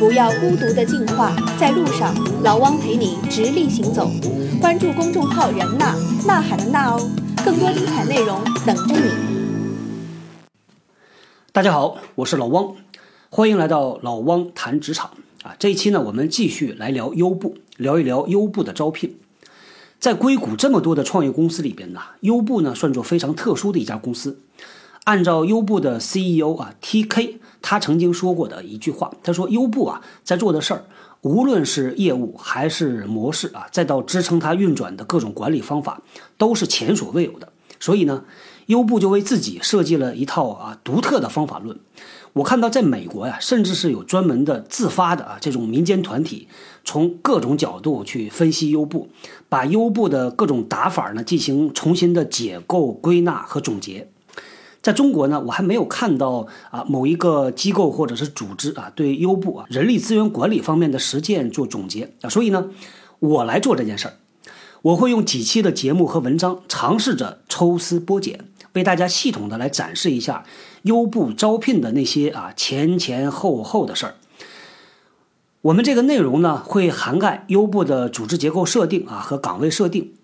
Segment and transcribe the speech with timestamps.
[0.00, 4.10] 不要孤独的进化，在路上，老汪陪你直立行走。
[4.58, 5.94] 关注公众号“人呐
[6.26, 7.10] 呐喊的呐哦，
[7.44, 9.10] 更多精彩内容等着你。
[11.52, 12.74] 大家好，我是老汪，
[13.28, 15.10] 欢迎来到老汪谈职场
[15.42, 15.54] 啊。
[15.58, 19.18] 这一期呢，我们继续来聊优步，聊一聊优步的招聘。
[19.98, 24.40] 在硅谷这么多的创业公司里边呢，优步呢算作非常特殊的一家公司。
[25.04, 27.34] 按照优步的 CEO 啊 TK。
[27.62, 30.84] 他曾经说过的一句话，他说：“优步啊，在做的事儿，
[31.22, 36.02] 无论是业务还是模式啊，再到支撑它运转的各种管理方法，
[36.38, 37.52] 都是前所未有的。
[37.78, 38.24] 所以呢，
[38.66, 41.78] 优步就为自己设计了一套啊独特的方法论。
[42.34, 46.46] 我看到在美国呀，甚至是有专门的自发的啊这种民间团体，
[46.84, 49.08] 从各种角度去分析优步，
[49.48, 54.08] 把优步的各种打法呢进行重新的解构、归纳和总结。”
[54.82, 62.70] 在中国呢，我还没有看到啊某一个机构或者是组织啊对优步啊人力资源管理方面的实践做总结啊，所以呢，
[63.18, 64.14] 我来做这件事儿，
[64.80, 70.44] 我会用几期的节目和文章，尝试着抽丝剥茧，为大家系统的来展示一下
[70.82, 74.14] 优步招聘的那些啊前前后后的事儿。
[75.60, 80.14] 我们这个内容呢，会涵盖优步的组织结构设定啊和岗位设定。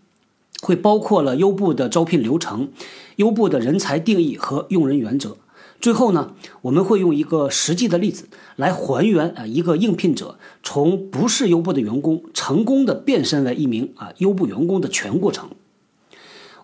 [0.63, 2.71] 会包括了优步的招聘流程、
[3.17, 5.37] 优步的人才定义和用人原则。
[5.79, 6.33] 最后呢，
[6.63, 15.51] 我们会用一个实际的例子来还原啊一个应聘者从不是优步的员工成功的变身为一名啊优步员工的全过程。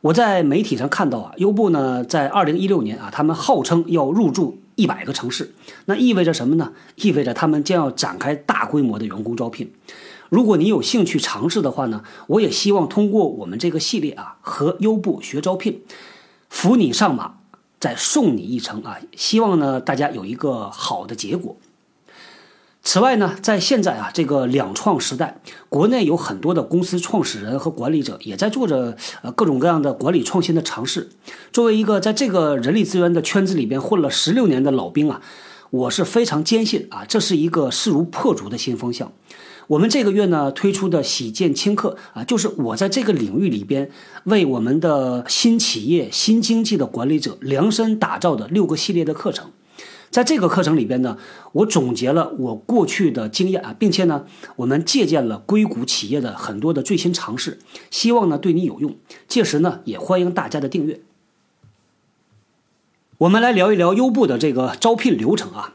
[0.00, 5.52] 我在媒体上看到啊，优步呢在二零一六年啊，他们号称要入驻一百个城市，
[5.84, 6.72] 那意味着什么呢？
[6.96, 9.70] 意味着他们将要展开大规模的员工招聘。
[10.33, 15.83] 如果你有兴趣尝试的话呢，我也希望通过我们这个系列啊，和优步学招聘，
[16.48, 17.34] 扶你上马，
[17.78, 18.97] 再送你一程啊！
[19.14, 21.58] 希望呢大家有一个好的结果。
[22.83, 31.11] 此外呢，在现在啊这个两创时代，国内有很多的公司创始人和管理者也在做着呃各种各样的管理创新的尝试。
[31.52, 35.20] 作为一个在这个人力资源的圈子里边混了十六年的老兵啊，
[35.68, 39.12] 我是非常坚信啊，这是一个势如破竹的新方向。
[39.68, 43.90] 我们这个月呢推出的喜见轻课啊，就是我在这个领域里边
[44.24, 49.50] 为我们的新企业、新经济的管理者量身打造的六个系列的课程。
[50.11, 51.17] 在这个课程里边呢，
[51.52, 58.94] 我总结了我过去的经验啊，并且呢，我们借鉴了硅谷企业的很多的最新尝试，希望呢对你有用。
[59.27, 61.00] 届时呢，也欢迎大家的订阅。
[63.17, 65.73] 我们来聊一聊优步的这个招聘流程啊，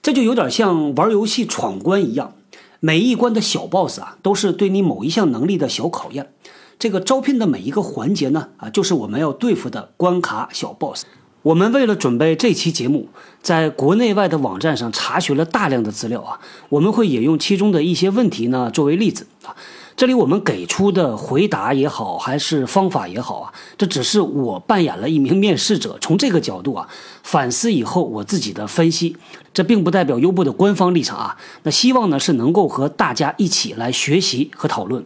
[0.00, 2.34] 这就有点像玩游戏闯关一样。
[2.80, 6.32] 每一关的小 boss 啊，都是对你某一项能力的小考验。
[6.78, 11.04] 这个招聘的每一个环节呢，啊，就是我们要对付的关卡小 boss。
[11.42, 13.08] 我们为了准备这期节目，
[13.40, 19.54] 在国内外的网站上查询了大量的资料啊，我们会引用其中的一些问题呢作为例子啊。
[19.96, 26.86] 这里我们给出的回答也好，还是方法也好啊，这只是我扮演了一名面试者，从这个角度啊
[27.22, 29.16] 反思以后我自己的分析，
[29.54, 31.38] 这并不代表优步的官方立场啊。
[31.62, 35.02] 那希望呢是能够和大家一起来学习和讨论。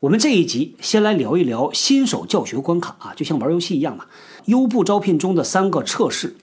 [0.00, 4.04] 我们这一集先来聊一聊新手教学关卡啊，就像玩游戏一样嘛。
[4.44, 6.36] 优步招聘中的三个测试，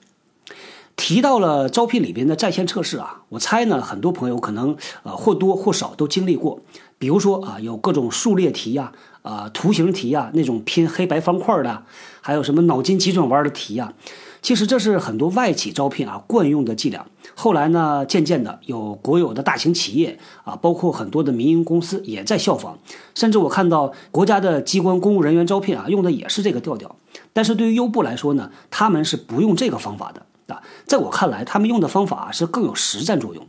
[0.96, 6.60] 提到了招聘里边的在线测试啊，我猜呢很多朋友可能呃或多或少都经历过。
[7.00, 8.92] 比如说啊，有各种数列题呀，
[9.24, 11.84] 啊图形题呀，那种拼黑白方块的，
[12.22, 13.94] 还有什么脑筋急转弯的题呀。
[14.42, 17.06] 其实这是很多外企招聘啊惯用的伎俩。
[17.36, 22.78] 后来呢，渐渐的有国有的大型企业啊，包括很多的民营公司也在效仿。
[23.16, 26.96] 甚至我看到国家的机关公务人员招聘啊，用的也是这个调调。
[27.34, 30.62] 但是对于优步来说呢，他们是不用这个方法的啊。
[30.86, 33.46] 在我看来，他们用的方法是更有实战作用。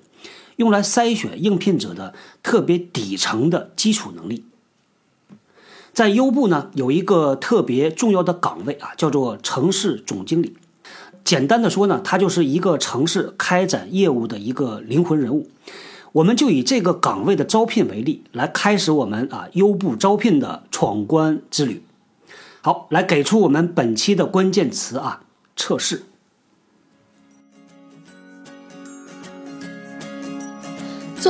[0.61, 2.13] 用来筛选应聘者的
[2.43, 4.45] 特别底层的基础能力，
[5.95, 10.55] 在优步呢有一个特别重要的岗位啊，叫做城市总经理。
[11.25, 15.49] 简单的说呢，他就是一个城市开展业务的一个灵魂人物。
[16.13, 21.83] 我们就以这个岗位的招聘为例，来开始我们啊优步招聘的闯关之旅。
[22.61, 25.23] 好，来给出我们本期的关键词啊，
[25.57, 26.03] 测试。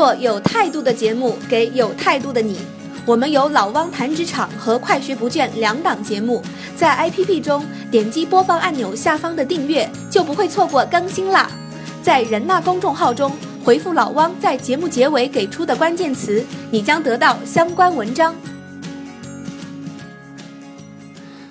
[0.00, 2.56] 做有态度的节目，给有态度的你。
[3.04, 6.42] 我们有老汪谈职场和快学不倦两档节目，
[6.74, 11.50] 在 APP 中点击播放按钮下方的订阅，就不会错过更新啦。
[12.02, 13.30] 在人纳公众号中
[13.62, 18.34] 回复老汪在节目结尾给出的关键词，你将得到相关文章。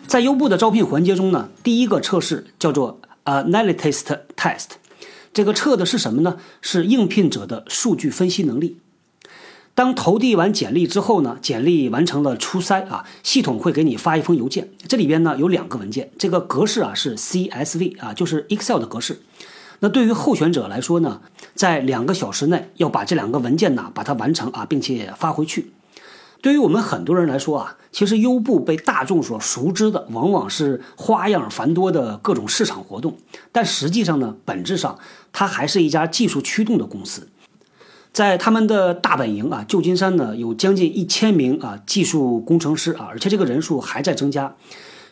[0.08, 4.70] 在优步的招聘环节中呢，第一个测试叫做 Analyst Test。
[5.34, 6.38] 这个测的是什么呢？
[6.62, 8.80] 是应聘者的数据分析能力。
[9.76, 19.22] 当投递完简历之后呢，简历完成了初筛啊，系统会给你发一封邮件，这里边呢有两个文件，这个格式啊是 CSV 啊，就是 Excel 的格式。
[19.80, 21.22] 那对于候选者来说呢，
[21.56, 25.72] 在两个小时内要把这两个文件呢把它完成啊，并且发回去。
[26.42, 33.18] 对于我们很多人来说啊，其实优步被大众所熟知的往往是花样繁多的各种市场活动，
[33.52, 34.98] 但实际上呢，本质上
[35.34, 37.28] 它还是一家技术驱动的公司。
[38.12, 44.56] 在他们的大本营啊，旧金山呢，有将近一千名啊技术工程师啊，而且这个人数还在增加。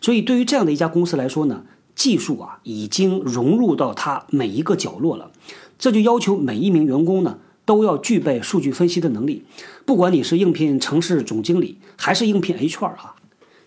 [0.01, 1.63] 所以，对于这样的一家公司来说呢，
[1.95, 5.30] 技术啊已经融入到它每一个角落了。
[5.77, 9.43] 这就要求每一名员工呢都要具备数据分析的能力。
[9.85, 13.15] 不管你是应聘城市总经理，还是应聘 HR 啊，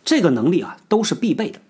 [0.04, 1.60] 这个能力啊都是必备的。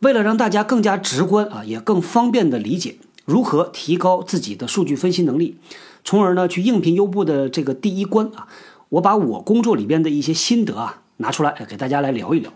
[0.00, 5.56] 为了让大家更加直观啊，也更方便的理解如何提高自己的数据分析能力。
[6.04, 8.48] 从而呢，去应聘优步的这个第一关啊，
[8.88, 12.52] 我把我工作里边的一些心得啊拿出来，给大家来聊一聊。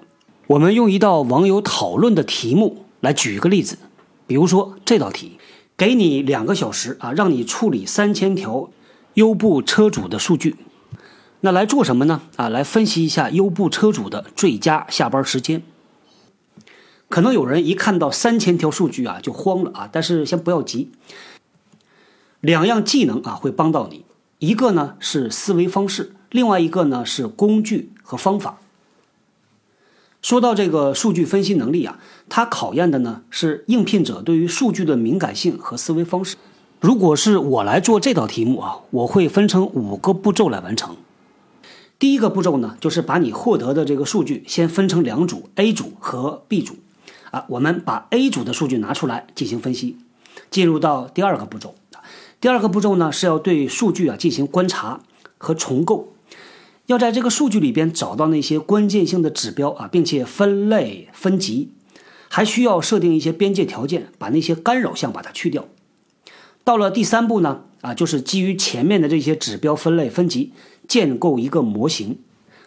[0.49, 3.79] 我们用一道网友讨论的题目来举一个例子，
[4.27, 5.39] 比如说这道题，
[5.77, 8.71] 给你两个小时啊，让你处理三千条
[9.15, 10.57] 优步车主的数据，
[11.41, 12.23] 那来做什么呢？
[12.37, 15.63] 啊，来分析一下优步车主的最佳下班时间。
[17.09, 20.91] 可能有人一看到三千条数据啊就慌了啊，但是先不要急。
[22.41, 24.05] 两样技能啊会帮到你，
[24.39, 28.61] 一个呢是思维方式，另外一个呢是工具和方法。
[30.23, 36.37] 说到这个数据分析能力啊，它考验的呢是应聘者对于数据的敏感性和思维方式。
[36.81, 40.97] 如果是我来做这道题目啊，我会分成五个步骤来完成。
[41.99, 46.77] 第一个步骤呢，就是把你获得的这个数据先分成两组，A 组和 B 组。
[47.31, 49.97] 啊，我们把 A 组的数据拿出来进行分析，
[50.51, 51.75] 进入到第二个步骤。
[52.41, 55.01] 第二个步骤呢，是要对数据啊进行观察
[55.39, 56.13] 和重构，
[56.87, 61.71] 要在这个数据里边找到那些关键性的指标啊，并且分类分级，
[62.29, 65.67] 还需要设定一些边界条件，把那些干扰项把它去掉。
[66.65, 70.53] 到了第三步呢，啊，就是基于前面的这些指标分类分级，
[70.89, 72.19] 建构一个模型，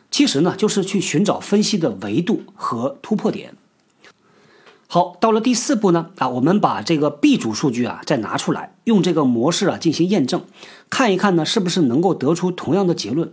[0.10, 3.54] 其实呢，就是去寻找分析的维度和突破点。
[4.88, 10.44] 好，到了第四步呢，啊，我们把这个 B 组数据啊再拿出来，用这个模式啊进行验证，
[10.90, 13.32] 看一看呢是不是能够得出同样的结论。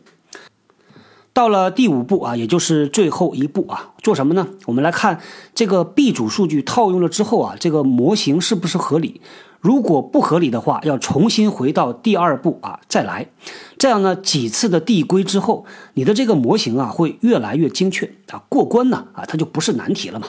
[1.37, 4.49] 到了第五步啊，也就是最后一步啊，做什么呢？
[4.65, 5.21] 我们来看
[5.55, 9.21] 这个 B 组数据套用了之后啊，这个模型是不是合理？
[9.61, 13.29] 如果不合理的话，要重新回到第二步啊再来。
[13.77, 20.29] 这样呢，几次的递归之后，你的这个模型啊会越来越精确啊，过关呢啊，它就不是难题了嘛。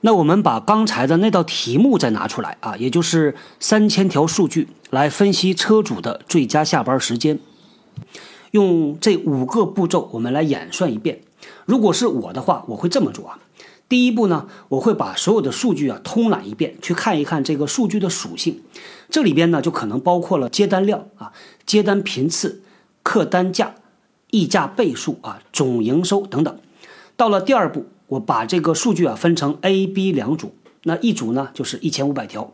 [0.00, 7.38] 那我们把刚才的那道题目再拿出来啊，也就是三千条数据来分析车主的最佳下班时间。
[8.50, 11.20] 用这五个步骤，我们来演算一遍。
[11.66, 13.38] 如果是我的话，我会这么做啊。
[13.88, 18.62] 第一步呢，我会把所有的数据啊通览一遍，去看一看这个数据的属性。
[19.08, 21.32] 这里边呢，就可能包括了接单量啊、
[21.66, 22.62] 接单频次、
[23.02, 23.74] 客单价、
[24.30, 26.58] 溢价倍数啊、总营收等等。
[27.16, 27.86] 到了第二步。
[28.10, 30.52] 我把这个数据啊分成 A、B 两组，
[30.82, 32.52] 那一组呢就是一千五百条。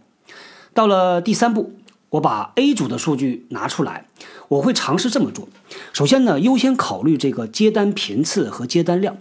[0.75, 1.73] 到了第三步，
[2.17, 4.07] 我把 A 组的数据拿出来，
[4.49, 5.49] 我会尝试这么做。
[5.93, 9.19] 首先呢，优先考虑这个接单频次和接单量，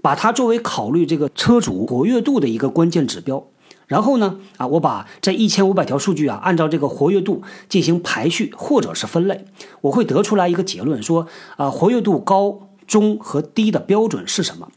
[0.00, 3.46] 把它作为考虑这个车主活跃度的一个关键指标。
[3.86, 9.44] 然后呢，啊，我把这一千五百条数据啊，按照这个活跃度进行排序或者是分类，
[9.82, 11.26] 我会得出来一个结论，说
[11.56, 14.68] 啊，活跃度高、中和低的标准是什么？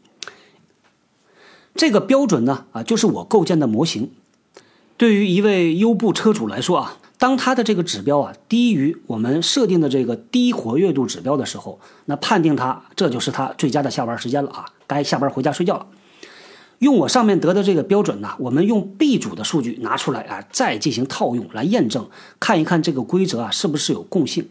[1.74, 4.10] 这个标准呢，啊，就是我构建的模型。
[4.98, 15.86] 对于一位优步车主来说啊，当他的这个指标啊低于我们设定的这个低活跃度指标的时候，那判定他这就是他最佳的下班时间了啊，该下班回家睡觉了。
[16.80, 22.10] 用我上面得的这个标准呢，我们用 B 组的数据拿出来啊，再进行套用来验证，
[22.40, 24.48] 看一看这个规则啊是不是有共性。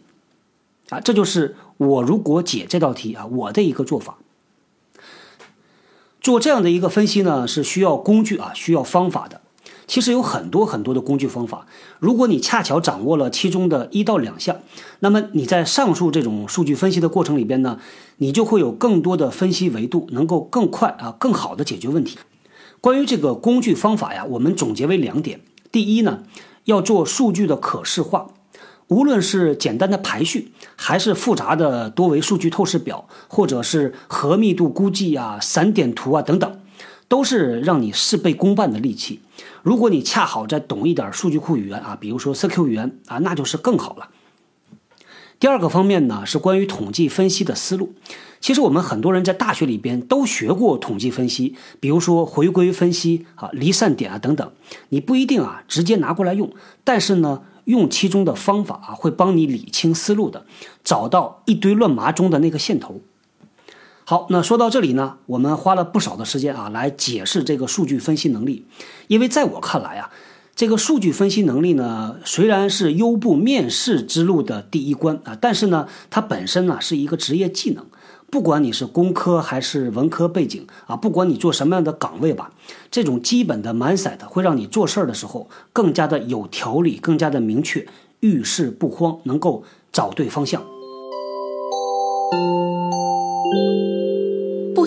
[0.88, 4.16] 啊，这就是我如果解这道题啊，我的一个做法。
[6.22, 9.41] 做这样的一个分析呢，是需要工具啊，需要方法的。
[9.86, 11.66] 其实有很多很多的工具方法，
[11.98, 14.56] 如果你恰巧掌握了其中的一到两项，
[15.00, 17.78] 那么你在上述这种数据分析的过程里边呢，
[18.18, 22.18] 你就会有更多的分析维度，能够更快啊、更好的解决问题。
[22.80, 26.24] 关于这个工具方法呀，我们总结为两点：第一呢，
[26.64, 28.28] 要做数据的可视化。
[28.88, 36.60] 无论是简单的排序，还是复杂的多维数据透视表，或者是核密度估计啊、散点图啊等等，
[37.12, 39.20] 都是让你事倍功半的利器。
[39.62, 44.08] 如果你恰好再懂一点数据库语言啊，比如说 CQ 语言啊，那就是更好了。
[45.38, 47.92] 第二个方面呢，是关于统计分析的思路。
[48.40, 54.50] 其实我们很多人在大学里边都学过统计分析，比如说回归分析啊、离散点啊等等。
[54.88, 56.50] 你不一定啊直接拿过来用，
[56.82, 60.46] 但是呢，用其中的方法啊，会帮你理清思路的，
[60.82, 63.02] 找到一堆乱麻中的那个线头。
[64.04, 68.66] 好，那说到这里呢，我们花了不少的时间啊来解释这个数据分析能力，
[69.06, 70.10] 因为在我看来啊。
[70.54, 77.86] 这个数据分析能力呢，虽然是优步面试之路的第一关啊，但是呢，它本身呢是一个职业技能。
[78.28, 82.52] 不管你是工科还是文科背景啊，不管你做什么样的岗位吧，
[82.90, 87.86] 这种基本的 mindset 会让你做事儿的时候更加的有条理，更加的明确，
[88.20, 90.62] 遇事不慌，能够找对方向。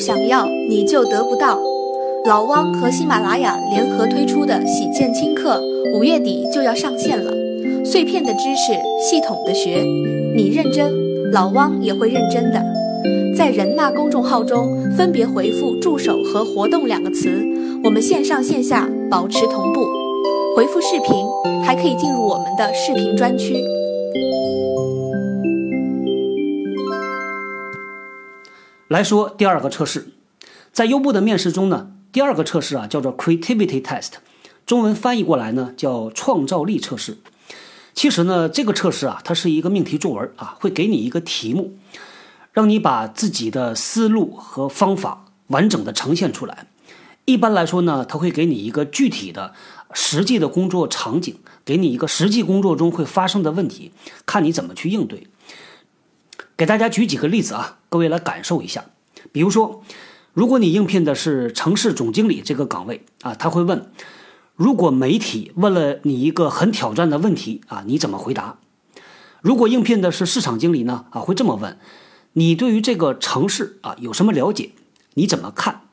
[0.05, 1.59] 想要你就得不到。
[2.25, 5.59] 老汪和喜马拉雅联合推出的喜见轻课，
[5.95, 7.33] 五月底就要上线了。
[7.83, 9.83] 碎片的知识，系统的学，
[10.35, 12.63] 你认真，老汪也会认真的。
[13.35, 17.43] 在人纳公众号中分别回复“助手”和“活动”两个词，
[17.83, 19.87] 我们线上线下保持同步。
[20.55, 21.25] 回复“视频”
[21.65, 23.55] 还可以进入我们的视频专区。
[28.95, 30.13] 来说第二个测试，
[30.71, 31.91] 在优步的面试中呢。
[32.13, 34.11] 第二个测试啊，叫做 Creativity Test，
[34.65, 37.17] 中文翻译过来呢叫创造力测试。
[37.93, 41.73] 其实呢，这个测试啊，它是一个命题作文啊，会给你一个题目，
[42.53, 46.67] 让你把自己的思路和方法完整的呈现出来。
[47.25, 49.53] 一般来说呢，它会给你一个具体的、
[49.91, 51.35] 实际的工作场景，
[51.65, 53.91] 给你一个实际工作中会发生的问题，
[54.25, 55.27] 看你怎么去应对。
[56.57, 58.85] 给大家举几个例子啊，各位来感受一下，
[59.31, 59.83] 比如说。
[60.33, 63.89] 如果你应聘的是城市总经理这个岗位啊，他会问：
[64.57, 68.57] 如果媒体问了你一个很挑战的问题啊，你怎么回答？
[69.39, 71.77] 如果应聘的是市场经理呢啊，会这么问：
[72.33, 74.71] 你对于这个城市啊有什么了解？
[75.13, 75.83] 你怎么看？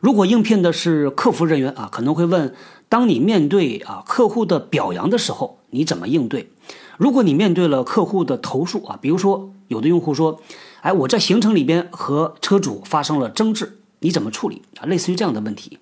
[0.00, 2.54] 如果应聘的是客服人员啊，可能会问：
[2.90, 6.50] 当你面对啊客户的表扬的时候，你怎么应对？
[6.98, 10.38] 如果你面对了客户的投诉啊，比如说有的用户说。
[10.80, 14.86] 哎，我在行程里边和车主发生了争执，你怎么处理啊？
[14.86, 15.80] 类似于这样的问题。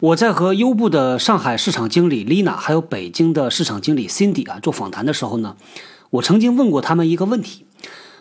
[0.00, 5.56] 我在和优步的上海市场经理 Lina 还有北京的市场经理 Cindy 啊做访谈的时候呢，
[6.10, 7.64] 我曾经问过他们一个问题，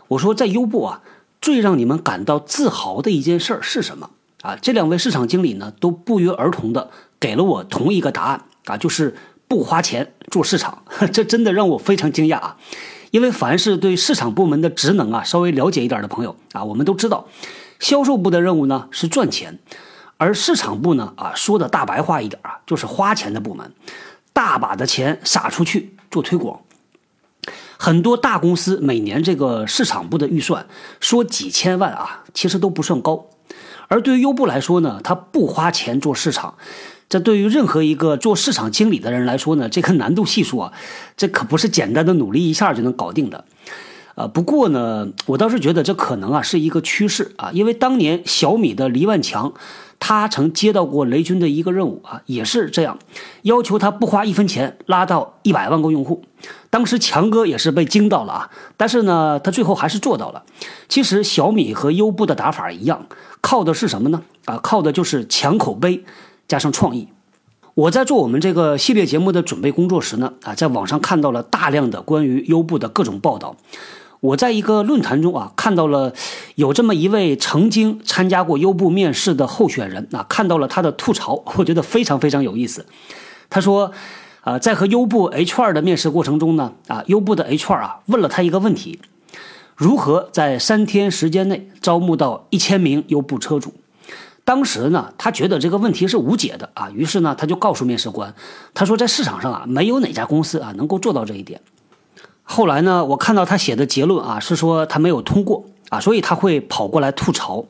[0.10, 1.02] 我说在优步啊，
[1.42, 4.12] 最让你们感到自豪的一件事儿是什么？
[4.44, 9.16] 啊，这两位市场经理呢都不约而同的给了我同一个答案啊，就是
[9.48, 12.58] 不花钱做市场， 这真的让我非常惊讶啊。
[13.12, 17.26] 因为凡是对市场部门的职能啊稍微了解一点的朋友啊，我们都知道，
[17.80, 19.60] 销售部的任务呢是赚钱，
[20.18, 23.72] 而市场部呢啊说的大白话一点啊，就是花钱的部门，
[24.34, 26.60] 大把的钱撒出去做推广。
[27.78, 30.68] 很多大公司每年这个市场部的预算
[31.00, 33.26] 说几千万啊，其实都不算高。
[33.88, 36.56] 而对于优步来说呢，他不花钱做市场。
[37.10, 40.74] 这对于任何一个做市场经理的人来说呢，这个难度系数啊，
[41.16, 43.46] 这可不是简单的努力一下就能搞定的。
[44.16, 49.54] 呃，不过呢，我倒是觉得这可能啊是一个趋势啊，因为当年小米的黎万强，
[50.00, 52.98] 他曾接到过雷军的一个任务啊，也是这样，
[53.42, 56.24] 要求他不花一分钱拉到一百万个用户。
[56.70, 60.44] 当时强哥也是被惊到了啊，但是呢，他最后还是做到了。
[60.88, 63.08] 其实小米和优步的打法一样，
[63.42, 64.22] 靠的是什么呢？
[64.46, 66.04] 啊，靠的就是强口碑。
[66.48, 67.10] 加上创意，
[67.74, 73.58] 我在做我们这个系列节目的准备工作时呢，啊，在网上看到了大量的关于优步的各种报道。
[74.20, 76.14] 我在一个论坛中啊，看到了
[76.56, 82.86] 有这么一位曾经参加过优步面试的候选人啊，看到了他的吐槽， 我觉得非常非常有意思。
[83.50, 83.92] 他说，
[84.42, 89.00] 啊，在和优步 HR 的面试过程中呢，啊，优步的 HR 啊问了他一个问题：
[89.76, 93.74] 如何在三天时间内招募到一千名优步车主？
[94.44, 98.34] 当时呢，他觉得这个问题是无解的啊，于是呢，他就告诉面试官，
[98.74, 101.62] 他说在市场上啊，没有哪家公司啊能够做到这一点。
[102.50, 107.66] 后来呢，我看到他写的结论啊，是说他没有通过啊，所以他会跑过来吐槽。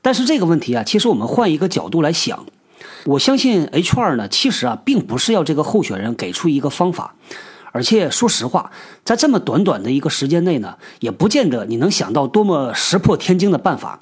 [0.00, 2.46] 但是这个问题啊，其实我们换一个角度来想，
[3.04, 7.14] 我相信 HR 呢，其实啊，并不是要这个候选人给出一个方法，
[7.70, 8.70] 而且说实话，
[9.04, 14.00] 在这么短短的一个时间内呢，也不见得你能想到多么石破天惊的办法。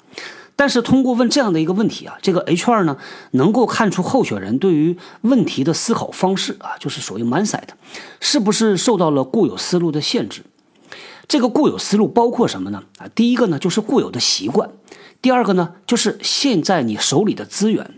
[0.55, 2.97] 但是通过问这样的一个问题啊，这个 HR 呢
[3.31, 7.63] 能够看出候选人对于问题的思考方式啊，就是所谓 mindset，
[8.19, 10.43] 是不是受到了固有思路的限制？
[11.27, 12.83] 这个固有思路包括什么呢？
[12.97, 14.69] 啊，第一个呢就是固有的习惯，
[15.21, 17.91] 第二个呢，就是现在你手里的资源。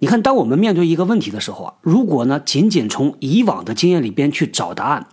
[0.00, 5.06] 你看，当我们面对一个问题的时候啊，如果呢仅仅从以往的经验里边去找答案，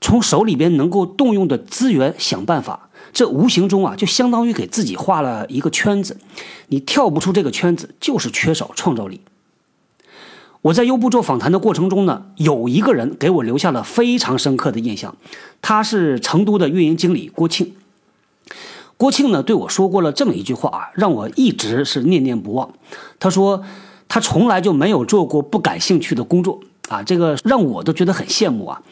[0.00, 6.18] 从手里边能够动用的资源想办法，这无形中啊就相当于给自己画了一个圈子，
[6.66, 9.20] 你跳不出这个圈子，就是缺少创造力。
[10.62, 15.14] 我在优步做访谈的过程中呢，有一个人给我留下了非常深刻的印象，
[15.62, 17.74] 他是成都的运营经理郭庆。
[18.96, 22.72] 郭庆呢对我说过了这么一句话啊，让我一直是念念不忘。
[23.20, 23.62] 他说
[24.08, 28.82] 他从来就没有做过不感兴趣的工作啊，这个让我都觉得很羡慕啊。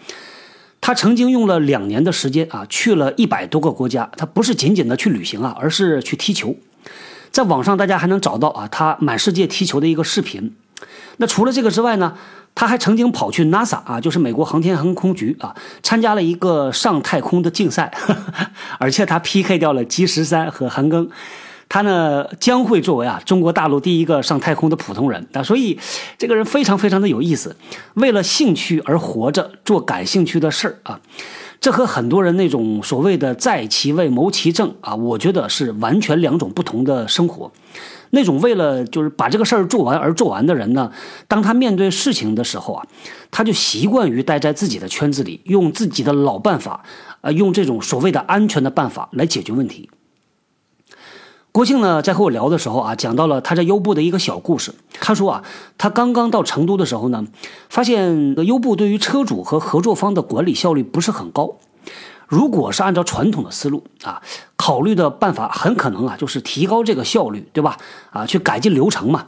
[0.83, 6.55] 他曾经用了两年的时间啊，去了一百多个国家，他不是仅仅的去旅行啊，而是去踢球。
[7.31, 10.55] 在网上大家还能找到啊，他满世界踢球的一个视频。
[11.19, 12.15] 那除了这个之外呢，
[12.55, 17.93] 他还曾经跑去 NASA 啊，就是美国航天航空局啊，参加了一个上太空的竞赛，
[18.79, 21.09] 而且他 PK 掉了基十三和韩庚，
[21.73, 25.79] 他呢将会作为啊中国大陆第一个上太空的普通人啊，所以
[26.19, 27.57] 这个人非常非常的有意思，
[27.95, 31.01] 为了兴趣而活着，做感兴趣的事儿啊，
[31.63, 37.51] 这和很多人那种所谓的在其位谋其政啊，我觉得是完全两种不同的生活。
[38.11, 40.93] 那种为了就是把这个事儿做完而做完的人呢，
[41.27, 42.87] 当他面对事情的时候啊，
[43.31, 46.85] 他就习惯于待在自己的圈子里，用自己的老办法，
[47.23, 49.89] 呃，用这种所谓的安全的办法来解决问题。
[51.53, 54.75] 郭庆呢，在和我聊的时候啊，讲到了他在优步的一个小故事。
[55.01, 55.45] 他说啊，
[55.77, 57.27] 他刚刚到成都的时候呢，
[57.69, 61.59] 发现优步对于车主和合作方的管理效率不是很高。
[62.27, 64.23] 如果是按照传统的思路啊，
[64.57, 67.77] 考虑的办法很可能啊，就是提高这个效率，对吧？
[68.11, 69.27] 啊，去改进流程嘛。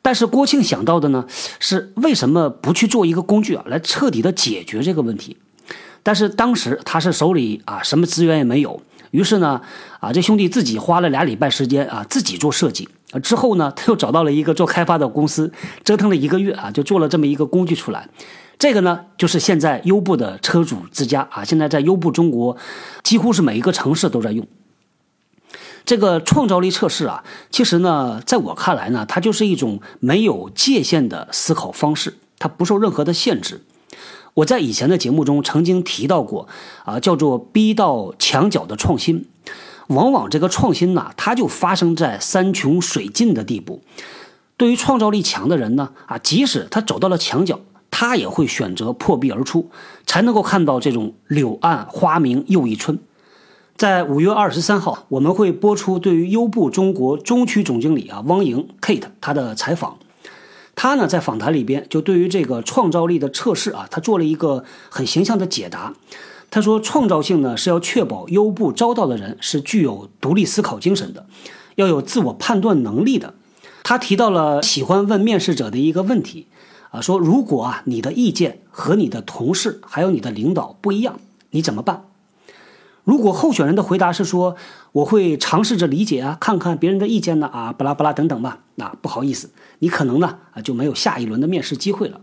[0.00, 1.26] 但是郭庆想到的呢，
[1.58, 5.36] 是为什么不去做一个工具啊，来彻底的解决这个问题？
[6.02, 9.60] 但是当时他是手里啊什么资源也没有，于是呢，
[9.98, 12.88] 啊这兄弟自己花了俩礼拜时间啊，自己做设计，
[13.22, 15.52] 之后呢，他又找到了一个做开发的公司，
[15.84, 18.08] 折腾了一个月啊，就做了这么一个工具出来。
[18.58, 22.56] 这个呢，就是现在优步的车主之家啊，现在在优步中国，
[23.02, 24.46] 几乎是每一个城市都在用。
[25.86, 33.62] 这个创造力测试啊，其实呢，在我看来呢，它就是一种没有界限的思考方式，它不受任何的限制。
[34.34, 36.48] 我在以前的节目中曾经提到过
[36.84, 39.26] 啊，叫做逼到墙角的创新。
[39.88, 43.82] 往往这个创新呢，它就发生在山穷水尽的地步。
[44.56, 47.60] 对于创造力强的人呢，啊，即使他走到了墙角。
[47.92, 49.68] 他也会选择破壁而出，
[50.06, 52.98] 才能够看到这种柳暗花明又一村。
[53.76, 59.98] 在五月二十三号，我们会播出对于优步中国中区总经理啊汪莹 Kate 他的采访。
[60.82, 65.92] 他呢在访谈里边就对于这个创造力的测试啊，他做了一个很形象的解答。
[66.50, 71.26] 他说，创造性呢是要确保优步招到的人是具有独立思考精神的，
[71.74, 73.34] 要有自我判断能力的。
[73.82, 76.46] 他提到了喜欢问面试者的一个问题。
[76.92, 82.04] 啊，说如果啊你的意见和你的同事还有你的领导不一样，你怎么办？
[83.04, 84.56] 如果候选人的回答是说
[84.92, 92.22] 我会尝试着理解啊，看看别人的意见呢啊，巴拉巴拉等等吧，那不好意思，你可能呢啊就没有下一轮的面试机会了。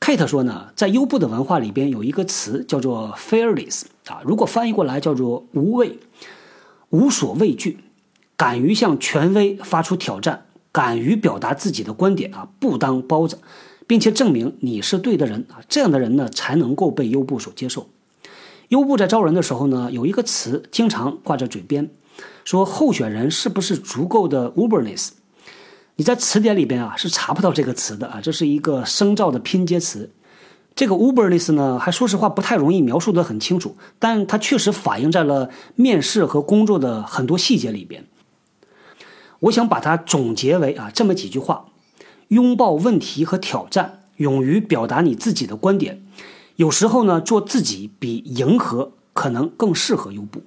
[0.00, 5.98] Kate 说呢，在优步的文化里边有一个词叫做 fearless 啊，如果翻译过来叫做无畏、
[6.88, 7.78] 无所畏惧，
[8.36, 13.38] 敢于向权威发出挑战，敢于表达自己的观点啊，不当包子。
[13.88, 17.88] 并且证明你是对的人啊，这样的人呢才能够被优步所接受。
[18.68, 21.88] 优步在招人的时候呢，有一个词经常挂在嘴边，
[22.44, 25.12] 说候选人是不是足够的 Uberness？
[25.98, 30.10] 你在词典里边啊是查不到这个词的啊，这是一个生造的拼接词。
[30.76, 38.04] 这个 Uberness 呢，还说实话不太容易描述的很清楚，但它确实反映在了面试和工作的很多细节里边。
[39.40, 41.66] 我想把它总结为啊这么几句话。
[42.28, 46.00] 拥抱问题和挑战，勇于表达你自己的观点。
[46.54, 50.42] 有时候呢，做自己比迎合可能更适合优步。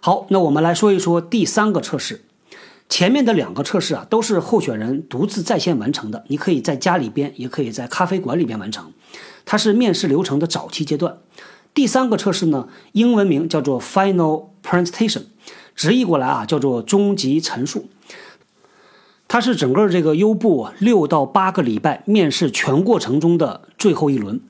[0.00, 2.26] 好，那我们来说一说第三个测试。
[2.88, 8.92] 前面的两个测试啊，都是候选人独自在线完成的，你可以在家里边，也可以在咖啡馆里边完成。
[9.44, 11.18] 它是面试流程的早期阶段。
[11.74, 15.24] 第三个测试呢，英文名叫做 Final Presentation，
[15.76, 17.88] 直译过来啊，叫做终极陈述。
[19.28, 24.40] 它是整个这个优步六到八个礼拜面试全过程中的最后一轮，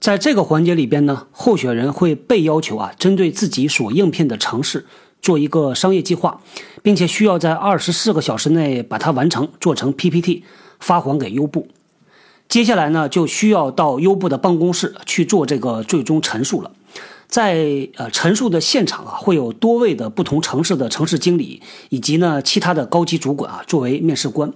[0.00, 4.86] 在这个环节里边呢，候选人会被要求啊，针对自己所应聘的城市
[5.24, 6.38] 做一个商业计划，
[6.82, 10.44] 并且需要在二十四个小时内把它完成，做成 PPT
[10.78, 11.68] 发还给优步。
[12.46, 16.70] 接下来呢，就需要到优步的办公室去做这个最终陈述了。
[17.26, 24.52] 在呃陈述的现场啊，会有多位的不同城市的城市经理以及呢其他的高级主管啊作为面试官。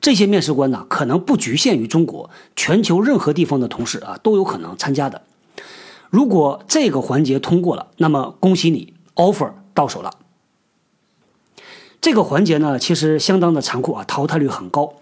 [0.00, 5.22] 这些面试官呢，可能不局限于中国，全球任何地方的同事啊都有可能参加的。
[6.08, 10.12] 如果这个环节通过了，那么恭喜你，offer 到手了。
[12.00, 14.94] 这个环节呢，其实相当的残酷啊，淘汰率很高。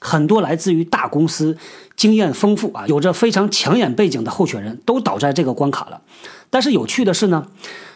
[0.00, 1.56] 很多来自于大公司、
[1.94, 6.02] 经验丰富啊、有着非常抢眼背景的候选人都倒在这个关卡了。
[6.50, 7.46] 但是有趣的是呢，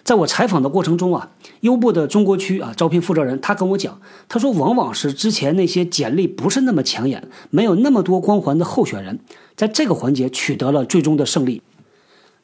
[0.05, 1.31] 在我采访的过程中啊，
[1.61, 9.19] 优步的中国区啊招聘负责人他跟我讲，他说往往是之前那些简历不是那么抢眼、没有那么多光环的候选人，
[9.57, 11.63] 在这个环节取得了最终的胜利。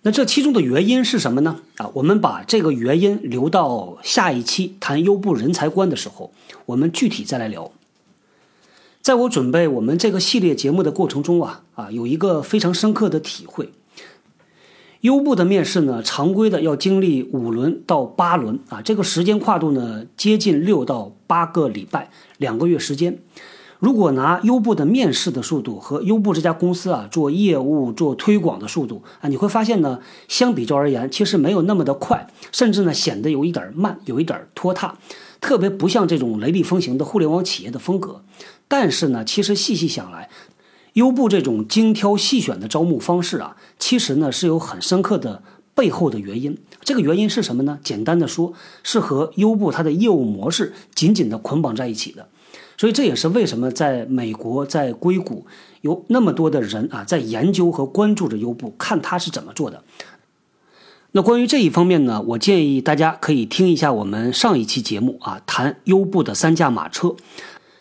[0.05, 1.61] 那这其中的原因是什么呢？
[1.77, 6.33] 啊，我们把这个原因留到下一期谈优步人才观的时候，
[6.67, 7.71] 我们具体再来聊。
[9.01, 13.71] 在我准备我们这个系列节目的过程中啊啊，有一个非常深刻的体会。
[15.03, 23.19] 优步的面试呢，常规的要经历五轮到八轮啊，这个时间跨度呢接近六到八个礼拜，两个月时间。
[23.83, 34.95] 如果拿优步的面试的速度和优步这家公司啊做业务做推广的速度啊，你会发现呢，相比较而言，其实没有那么的快，甚至呢显得有一点慢，有一点拖沓，
[35.41, 38.23] 特别不像这种雷厉风行的互联网企业的风格。
[38.69, 40.29] 但是呢，其实细细想来，
[40.93, 45.43] 优步这种精挑细选的招募方式啊，其实呢是有很深刻的
[45.75, 46.57] 背后的原因。
[46.85, 47.81] 这个原因是什么呢？
[47.83, 48.53] 简单的说，
[48.85, 52.29] 是和优步它的业务模式紧紧的捆绑在一起的。
[52.77, 55.47] 所以这也是为什么在美国，在硅谷
[55.83, 59.83] 有那么多的人啊，在研究和关注着优步，看它是怎么做的。
[61.13, 67.17] 那关于这一方面呢，我建议大家可以听一下我们上一期节目啊，谈优步的三驾马车。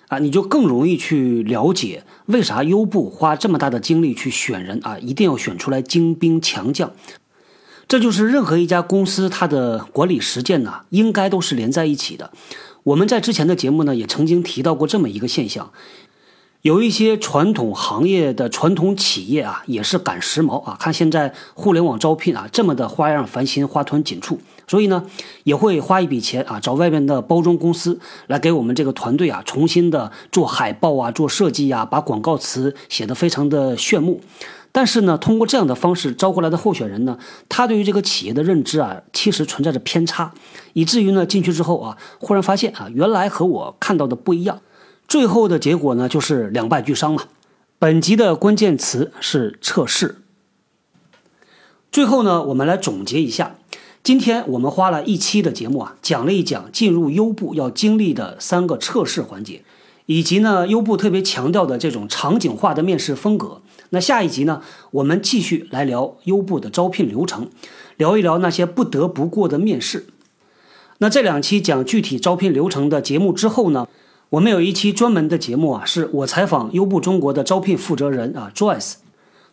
[0.10, 6.92] 啊，你就更容易去了解为啥优步花这么大的精力去选人啊，一定要选出来精兵强将。
[7.88, 12.30] 这就是任何一家公司它的管理实践呢，应该都是连在一起的。
[12.84, 15.72] 我们在之前的节目呢，也曾经提到过这么一个现象。
[16.62, 20.78] 有一些传统行业的传统企业啊，也是赶时髦啊。
[20.80, 24.40] 看现在互联网招聘啊，这么的花样繁新、花团锦簇，
[24.72, 25.06] 所以呢，
[25.44, 34.22] 也会花一笔钱啊，找外面的包装公司来给我们这个团队啊，重新的做海报啊、做设计呀，把广告词写得非常的炫目。
[34.72, 40.32] 但是呢，通过这样的方式招过来的候选人呢，他对于这个企业的认知啊，其实存在着偏差，
[40.72, 44.62] 以至于呢，进去之后啊，忽然发现啊，原来和我看到的不一样。
[45.06, 47.24] 最后的结果呢，就是两败俱伤嘛。
[47.78, 50.22] 本集的关键词是测试。
[51.92, 53.58] 最后呢，我们来总结一下，
[54.04, 59.62] 今天我们花了一期的节目啊，讲了一讲进入优步要经历的三个测试环节，
[60.08, 63.62] 以及呢优步特别强调的这种场景化的面试风格。
[63.92, 67.50] 那下一集呢，我们继续来聊优步的招聘流程，
[67.98, 70.08] 聊一聊那些不得不过的面试。
[70.98, 73.88] 那这两期讲具体招聘流程的节目之后呢？
[74.30, 78.94] 我们有一期专门的节目啊，是我采访优步中国的招聘负责人啊，Joyce。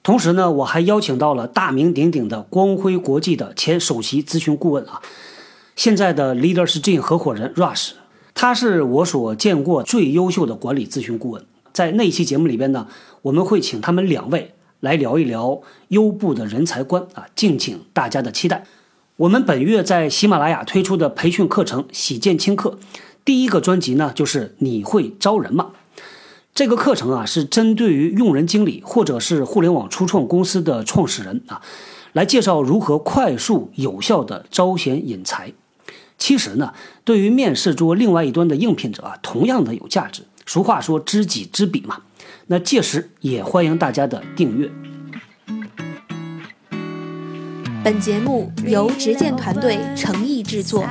[0.03, 5.03] 同时呢，我还邀请到了大名鼎鼎的光辉国际的前首席咨询顾问啊，
[5.77, 7.91] 现在的 Leadership 合伙人 Rush。
[8.35, 11.45] 他是我所见过最优秀的管理咨询顾问。
[11.73, 12.87] 在那一期节目里边呢，
[13.23, 18.65] 我们会请他们两位来聊一聊优步的人才观啊，敬请大家的期待。
[19.17, 22.79] 我们本月在喜马拉雅推出的培训课程《喜见轻课》。
[23.25, 25.73] 第一个专辑呢，就是你会招人吗？
[26.59, 31.63] 这个课程啊，是针对于用人经理或者是互联网初创公司的创始人啊，
[32.15, 35.53] 来介绍如何快速有效的招贤引才。
[36.19, 40.25] 其实呢，对于面试桌另外一端的应聘者啊，同样的有价值。
[40.47, 41.99] 俗话说知己知彼嘛。
[42.49, 44.69] 那届时也欢迎大家的订阅。
[47.85, 50.85] 本节目由执剑团队诚意制作。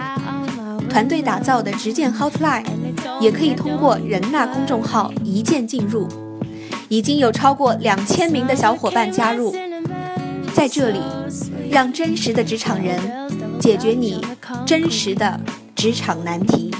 [0.90, 2.66] 团队打造的直剑 Hotline，
[3.22, 6.08] 也可以通过人纳公众号一键进入，
[6.90, 9.56] 已经有超过两千名的小伙伴加入，
[10.54, 11.00] 在这里，
[11.70, 13.00] 让真实的职场人
[13.60, 14.26] 解决你
[14.66, 15.40] 真实的
[15.76, 16.72] 职场难题。